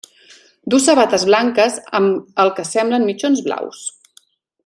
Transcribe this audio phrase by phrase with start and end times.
[0.73, 3.87] Duu sabates blanques amb el que semblen mitjons blaus.